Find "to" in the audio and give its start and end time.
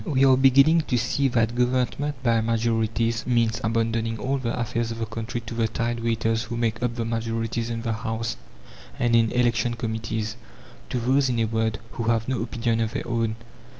0.87-0.97, 5.41-5.53, 10.89-10.99